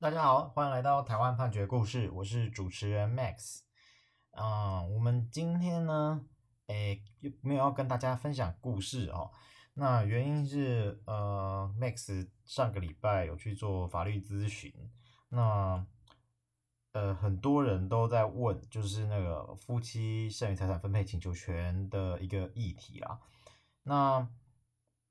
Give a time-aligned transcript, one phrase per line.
[0.00, 3.58] 大家好，欢迎来到台湾判决故事，我是主持人 Max。
[4.30, 6.24] 嗯，我们今天呢，
[6.68, 7.04] 诶，
[7.42, 9.30] 没有要跟大家分享故事哦。
[9.74, 14.72] 那原因是，呃，Max 上个礼拜有去做法律咨询，
[15.28, 15.84] 那
[16.92, 23.20] 呃，很多人都在问，就是那个夫妻剩余财产分配请求权的一个议题啦。
[23.82, 24.26] 那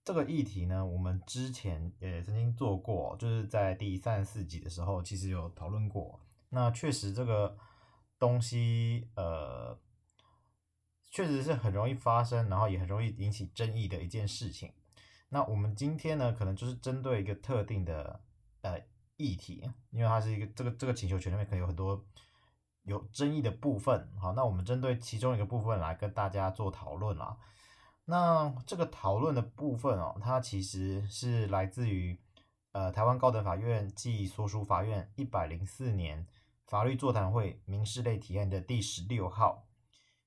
[0.09, 6.19] 这个议题呢，我们之前也曾经做过，就是在第三十四集的时候，其实有讨论过。
[6.49, 7.55] 那确实这个
[8.17, 9.79] 东西，呃，
[11.11, 14.73] 确实是很容易发生，然后也很容易引起争议的一件事情。
[15.29, 18.19] 那我们今天呢，可能就是针对一个特定的
[18.63, 18.81] 呃
[19.17, 22.03] 议题，因为它是一个这个这个请求权里面可能有很多
[22.81, 24.09] 有争议的部分。
[24.19, 27.37] 好，那我们针对其中一个部分来跟大家做讨论啦。
[28.09, 32.19] 那这个讨论的部分哦，它其实是来自于
[32.71, 36.25] 呃台湾高等法院暨所属法院一百零四年
[36.65, 39.67] 法律座谈会民事类提案的第十六号。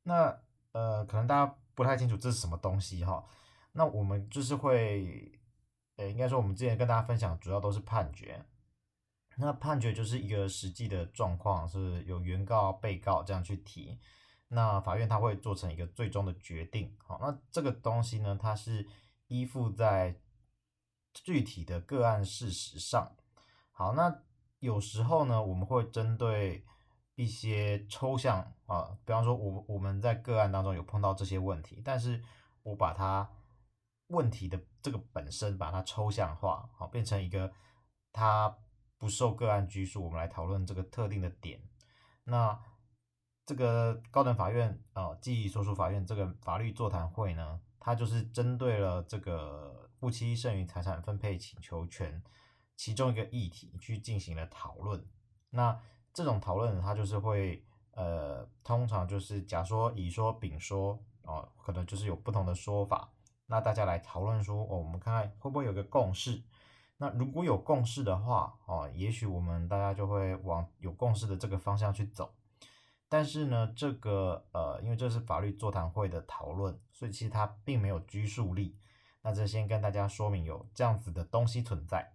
[0.05, 0.39] 那
[0.71, 3.25] 呃，可能大家不太清楚这是什么东西哈。
[3.73, 5.33] 那我们就是会，
[5.97, 8.45] 呃，应该说我们之前跟大家分享主要都是判决。
[9.37, 13.99] 那判决就是一个实际的状况，是有原告、被告这样去提。
[14.55, 18.87] 那法院他会做成一个最终的决定，好，那这个东西呢，它是
[19.27, 20.21] 依附在
[21.15, 23.17] 具体的个案事实上，
[23.71, 24.15] 好，那
[24.59, 26.67] 有时候呢，我们会针对
[27.15, 32.23] 一些抽象啊，比方说我我们在个案当中有碰到这些问题，但是
[32.63, 33.27] 我把它
[34.09, 37.51] 问题的这个本身把它抽象化，好，变成一个
[38.13, 38.55] 它
[38.99, 41.59] 不受个案拘束，我们来讨论这个特定的点，
[42.25, 42.61] 那。
[43.45, 52.23] 这个高等法院啊，暨所属法院这个法律座谈会呢，它就是针对了这个夫妻剩余财产分配请求权
[52.77, 55.05] 其中一个议题去进行了讨论。
[55.51, 55.79] 那
[56.13, 63.13] 这种讨论它就是会呃，通常就是甲说、乙说、丙说哦，可能就是有不同的说法。
[63.47, 66.43] 那大家来讨论说哦，我们看看会不会有个共识？
[66.97, 72.33] 那如果有共识的话哦，也许我们大家就会往有共识的这个方向去走。
[73.13, 78.79] 但是呢，这个呃，因为这是法律座谈会的讨论，所以其实它并没有拘束力。
[79.21, 82.15] 那这先跟大家说明有这样子的东西存在。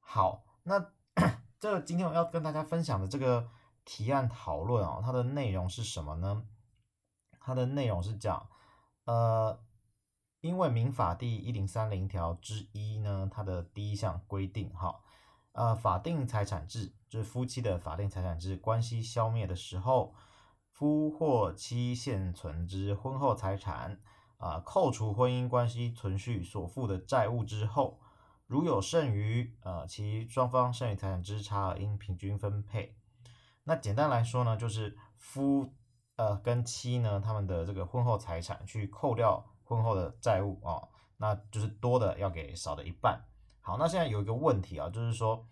[0.00, 0.92] 好，那
[1.60, 3.50] 这今天我要跟大家分享的这个
[3.84, 6.46] 提案讨论哦，它的内容是什么呢？
[7.38, 8.48] 它的内容是讲，
[9.04, 9.62] 呃，
[10.40, 15.02] 因为民法第一零三零条之一呢，它的第一项规定哈。
[15.54, 20.12] 呃，法定财产制就是夫妻的法定财产制关系消灭的时候，
[20.72, 24.00] 夫或妻现存之婚后财产，
[24.36, 28.00] 啊、扣除婚姻关系存续所负的债务之后，
[28.48, 32.96] 如有剩余，呃，其双方剩余财产之差额应平均分配。
[33.62, 35.72] 那简单来说呢，就是夫
[36.16, 40.88] 呃跟妻呢，他们的这个婚后财产去扣掉婚后的债务啊、哦，
[41.18, 43.24] 那就是多的要给少的一半。
[43.66, 45.46] 好，那现在有一个问题啊，就是说，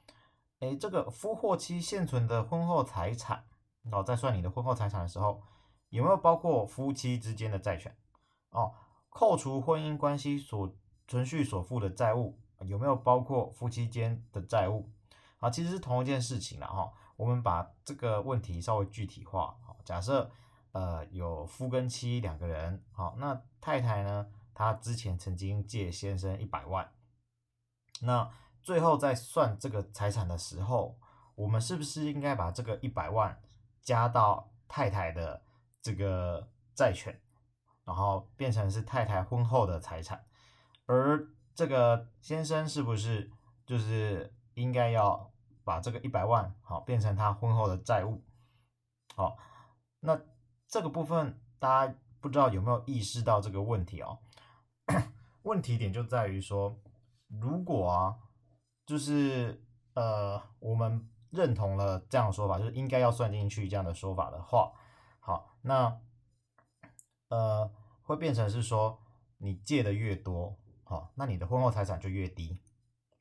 [0.58, 3.42] 诶，这个夫或妻现存的婚后财产，
[3.90, 5.40] 哦，在算你的婚后财产的时候，
[5.88, 7.96] 有没有包括夫妻之间的债权？
[8.50, 8.74] 哦，
[9.08, 10.70] 扣除婚姻关系所
[11.08, 14.90] 存续所负的债务，有没有包括夫妻间的债务？
[15.38, 16.92] 啊，其实是同一件事情了哈。
[17.16, 19.56] 我们把这个问题稍微具体化，
[19.86, 20.30] 假设
[20.72, 26.86] 呃有夫跟妻两个人，好，那太太呢，她之前曾经借先生一百万。
[28.04, 28.28] 那
[28.62, 30.98] 最后在算这个财产的时候，
[31.36, 33.40] 我们是不是应该把这个一百万
[33.80, 35.40] 加到太太的
[35.80, 37.20] 这个债权，
[37.84, 40.24] 然后变成是太太婚后的财产，
[40.86, 43.30] 而这个先生是不是
[43.64, 48.24] 就是应该要把这个一百万好变成他婚后的债务？
[49.14, 49.38] 好，
[50.00, 50.20] 那
[50.66, 54.18] 这个部分大家不知道有没有意识到这个问题哦？
[55.42, 56.76] 问题点就在于说。
[57.41, 58.16] 如果啊，
[58.84, 64.72] 就是呃，我们认同了这样的说法，就是应该要算进去这样的说法的话，
[65.18, 65.98] 好，那
[67.28, 67.72] 呃，
[68.03, 69.01] 会变成是说，
[69.39, 72.60] 你借的越多，好，那你的婚后财产就越低，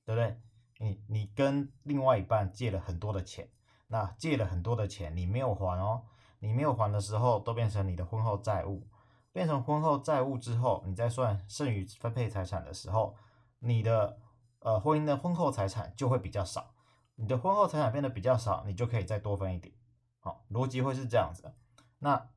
[0.05, 0.41] 对不对？
[0.79, 3.49] 你你跟另外一半借了很多的钱，
[3.87, 6.03] 那借了很多的钱，你没有还哦，
[6.39, 8.87] 你没有还的时候，都变成你的婚后债务，
[9.31, 13.15] 变成婚后债务之后，你再算剩余分配财产的时候。
[13.63, 14.17] 你的
[14.59, 16.73] 呃婚姻的婚后财产就会比较少，
[17.15, 19.73] 你的婚后财产变得比较少，你就可以再多分一点，
[20.19, 21.55] 好，逻辑会是这样子的。
[21.99, 22.29] 那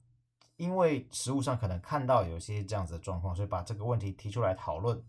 [0.56, 5.02] 因为实务上可能看到有些这样子的状况，所以把这个问题提出来讨论。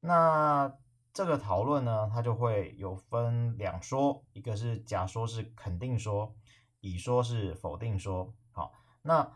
[0.00, 0.74] 那
[1.12, 6.34] 这个讨论呢，它就会有分两说，一个是甲说是肯定说，
[6.80, 8.32] 乙说是否定说。
[8.52, 8.72] 好，
[9.02, 9.30] 那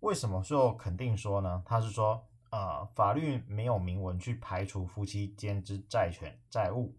[0.00, 1.62] 为什么说肯定说呢？
[1.64, 6.94] 他是说，呃，法律没有明文去排除夫妻间之债权债务。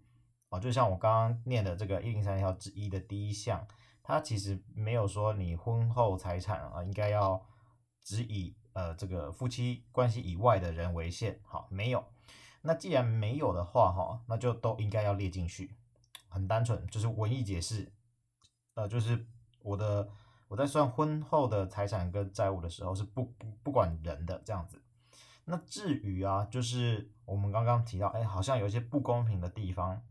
[0.50, 3.66] 啊，就像我刚刚念的这个一零三条之一的第一项，
[4.02, 7.40] 它其实没有说你婚后财产啊应该要
[8.02, 11.40] 只以呃这个夫妻关系以外的人为限。
[11.44, 12.04] 好，没有。
[12.64, 15.76] 那既然没有的话，哈，那就都应该要列进去。
[16.30, 17.92] 很单纯，就是文义解释，
[18.74, 19.24] 呃，就是
[19.62, 20.10] 我的
[20.48, 24.82] 我在算婚后的财产跟债务的时候是不不不管人的这样子。
[25.46, 30.02] 那至于啊，就是我们刚刚提到，哎，好像有一些不公平的地方。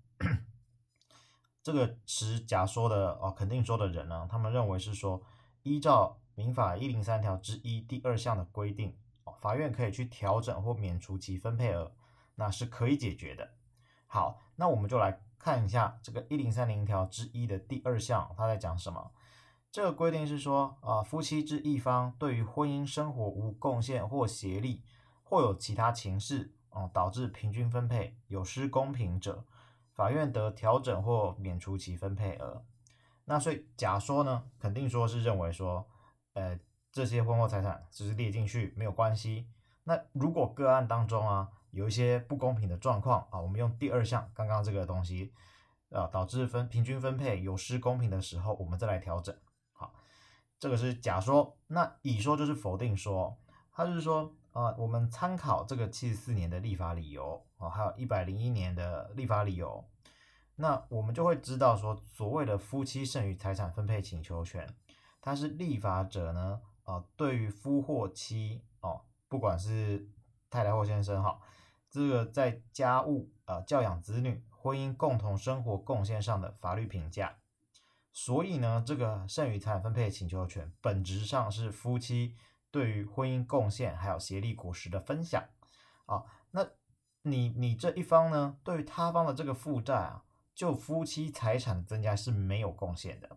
[1.62, 5.22] 这个持假说的哦，肯定说的人呢，他们认为是说，
[5.62, 11.92] 依照民法一零三条之一第二项的规定，哦，法院可以去调整或免除其分配额，
[12.34, 13.52] 那是可以解决的。
[14.08, 19.12] 好，那我们就来看一下这个一零三零条之一的第二项，他在讲什么？
[19.70, 24.82] 这个规定是说，啊，夫妻之一方对于婚姻生活无贡献或协力，
[25.32, 29.42] 或有其他情事，哦，导致平均分配有失公平者。
[29.94, 32.62] 法院得调整或免除其分配额。
[33.24, 35.88] 那所以假说呢，肯定说是认为说，
[36.34, 39.48] 呃，这些婚后财产只是列进去没有关系。
[39.84, 45.32] 那如果个案当中啊有一些不公平的状况啊，我们用第二项刚刚这个东西，
[45.88, 49.34] 呃，导致分平均分配有失公平的时候，我们再来调整。
[49.72, 49.94] 好，
[50.58, 51.56] 这个是假说。
[51.68, 53.38] 那乙说就是否定说，
[53.72, 54.30] 他就是说。
[54.52, 59.82] 啊，我们参考这个七十四年的立法理由啊，还有一百零一年的立法理由，
[60.56, 64.68] 那我们就会知道说，所谓的夫妻剩余财产分配请求权，
[65.22, 70.06] 它是立法者呢，啊，对于夫或妻哦，不管是
[70.50, 71.40] 太太或先生哈，
[71.90, 77.38] 这个在家务啊、教养子女、婚姻共同生活贡献上的法律评价。
[78.12, 82.36] 所以呢，这个剩余财产分配请求权本质上是夫妻。
[82.72, 85.44] 对于婚姻贡献还有协力果实的分享，
[86.06, 86.66] 啊，那
[87.20, 90.24] 你你这一方呢，对于他方的这个负债啊，
[90.54, 93.28] 就夫妻财产增加是没有贡献的，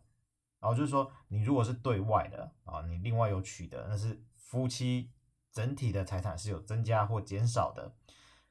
[0.61, 5.11] 然后就是说，你如果是对外的啊，你另外有取得，那是夫妻
[5.51, 7.93] 整体的财产是有增加或减少的，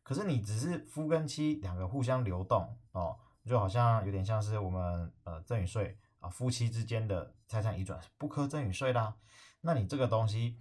[0.02, 9.14] 可是你只是夫跟妻两个互相流动哦，就好像有点像是我们呃赠与税啊，夫妻之间的财产移转是不课赠与税的，
[9.62, 10.60] 那你这个东西。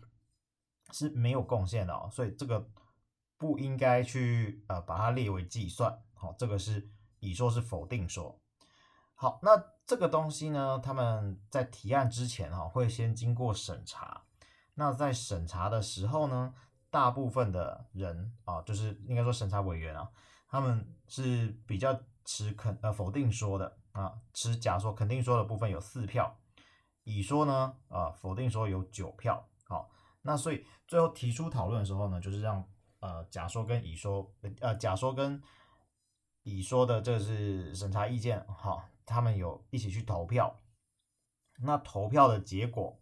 [0.93, 2.69] 是没有贡献的哦，所以这个
[3.37, 5.99] 不应该去呃把它列为计算。
[6.13, 8.39] 好，这个是乙说是否定说。
[9.15, 9.51] 好，那
[9.85, 14.23] 这个东西呢，他们在提案之前哈会先经过审查。
[14.75, 16.53] 那在审查的时候呢，
[16.89, 20.09] 大部分的人啊，就是应该说审查委员啊，
[20.47, 26.39] 他们是比较持肯呃否定说的啊，持假说肯定说的部分有四票，
[27.03, 29.47] 乙说呢啊否定说有九票。
[30.25, 32.65] 那所以最后提出讨论的时候呢，就是让
[33.01, 35.43] 呃甲说跟乙说，呃甲说跟
[36.43, 40.61] 乙说的这是审查意见，好，他们有一起去投票，
[41.59, 42.97] 那投票的结果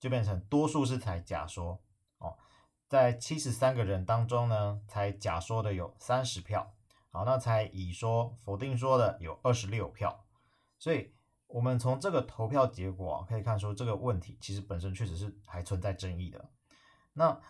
[0.00, 1.78] 就变成多数是采甲说，
[2.16, 2.38] 哦，
[2.88, 6.74] 在七十三个人当中呢，采甲说的有三十票，
[7.10, 10.24] 好，那采乙说否定说的有二十六票，
[10.78, 11.14] 所以。
[11.48, 16.50] 我们从这个投票结果可以看出，这个问题其实本身确实是还存在争议的。
[17.12, 17.40] 那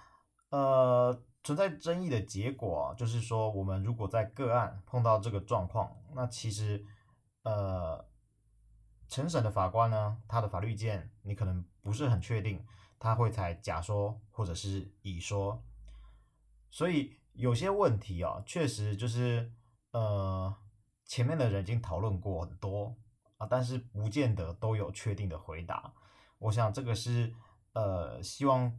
[0.51, 6.85] 呃，存在争议的结果就是说，我们如果在个案碰到这个状况，那其实
[7.43, 8.07] 呃，
[9.09, 12.65] 陈审的法官呢，他的法律意见你可能不是很确定，
[12.99, 15.65] 他会采甲说或者是乙说。
[16.71, 19.51] 所以有些问题啊，确实就是
[19.93, 20.55] 呃，
[21.07, 22.95] 前面的人已经讨论过很多。
[23.39, 25.93] 啊，但是不见得都有确定的回答。
[26.39, 27.35] 我想这个是
[27.73, 28.79] 呃，希望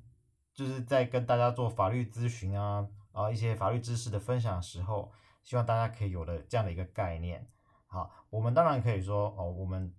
[0.53, 5.11] 就是在跟大家做法律咨询啊啊一些法律知识的分享时候，
[5.43, 7.49] 希望大家可以有了这样的一个概念。
[7.85, 9.93] 好，我们当然可以说哦，我们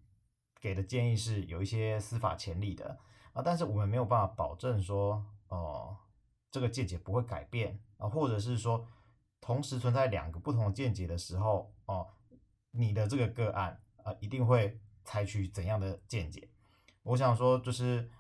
[0.61, 2.99] 给的建议是有一些司法潜力的
[3.33, 5.97] 啊，但是我们没有办法保证说哦，
[6.51, 8.87] 这个见解不会改变啊，或者是说
[9.41, 12.09] 同时存在两个不同见解的时候哦，
[12.73, 13.81] 你的这个个案。
[14.21, 16.49] 一定会采取怎样的见解？
[17.03, 18.11] 我想说，就是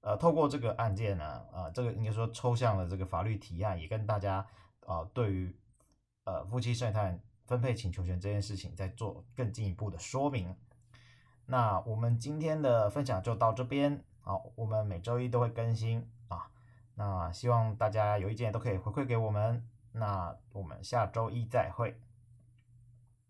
[0.00, 4.46] 呃，透过这个案件呢，啊、呃，这个应该说抽象的这个法律提案，也跟大家
[4.86, 5.56] 啊、对于
[6.24, 10.54] 呃夫妻剩余财产分配请求权这件事情，再做更进一步的说明。
[11.46, 16.50] 那我们今天的分享就到这边，好，我们每周一都会更新啊。
[16.94, 19.66] 那希望大家有意见都可以回馈给我们。
[19.92, 21.98] 那我们下周一再会。